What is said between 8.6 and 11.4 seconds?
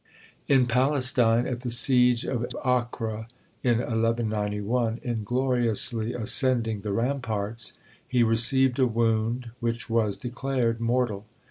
a wound, which was declared mortal.